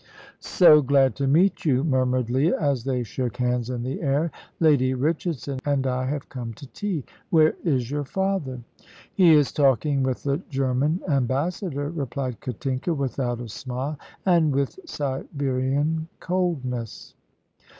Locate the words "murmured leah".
1.83-2.59